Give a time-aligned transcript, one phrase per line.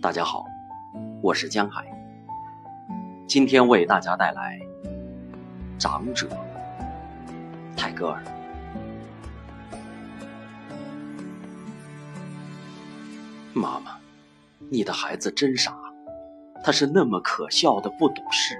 [0.00, 0.46] 大家好，
[1.20, 1.84] 我是江海。
[3.28, 4.58] 今天为大家带来
[5.78, 6.26] 《长者》
[7.76, 8.24] 泰戈尔。
[13.52, 13.98] 妈妈，
[14.70, 15.76] 你的孩子真傻，
[16.64, 18.58] 他是那么可笑的不懂事。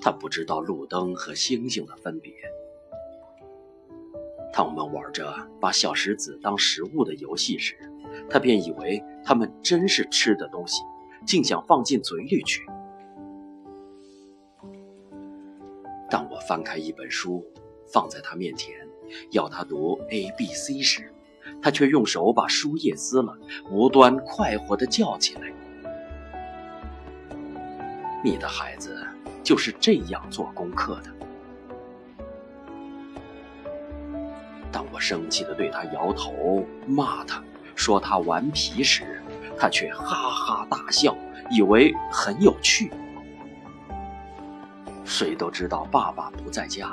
[0.00, 2.32] 他不知道路灯和星星的分别。
[4.50, 7.76] 当我们玩着把小石子当食物的游戏时，
[8.28, 10.82] 他便以为他们真是吃的东西，
[11.24, 12.64] 竟想放进嘴里去。
[16.10, 17.44] 当我翻开一本书，
[17.92, 18.74] 放在他面前，
[19.32, 21.12] 要他读 A、B、C 时，
[21.60, 23.36] 他却用手把书页撕了，
[23.70, 25.52] 无端快活地叫起来。
[28.24, 29.04] 你的孩子
[29.42, 31.10] 就是这样做功课的。
[34.72, 37.42] 当我生气地对他摇头、骂他。
[37.76, 39.22] 说他顽皮时，
[39.56, 41.16] 他却哈哈大笑，
[41.50, 42.90] 以为很有趣。
[45.04, 46.90] 谁都知道爸爸不在家，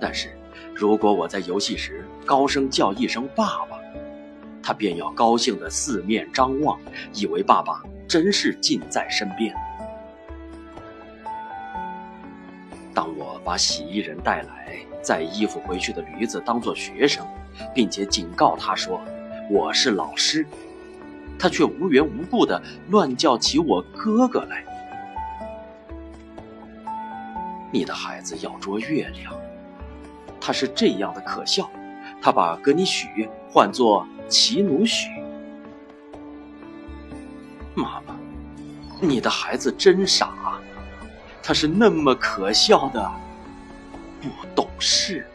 [0.00, 0.36] 但是
[0.74, 3.78] 如果我在游戏时高声叫一声“爸爸”，
[4.60, 6.80] 他便要高兴地四面张望，
[7.12, 9.54] 以为爸爸真是近在身边。
[12.92, 17.24] 当我把洗衣人带来载衣服回去的驴子当作学生，
[17.72, 19.00] 并且警告他说。
[19.50, 20.46] 我是老师，
[21.36, 24.64] 他却无缘无故的乱叫起我哥哥来。
[27.72, 29.34] 你的孩子要捉月亮，
[30.40, 31.68] 他是这样的可笑，
[32.22, 35.08] 他把格尼许唤作奇努许。
[37.74, 38.14] 妈妈，
[39.00, 40.60] 你的孩子真傻，
[41.42, 43.10] 他是那么可笑的
[44.22, 45.26] 不懂事。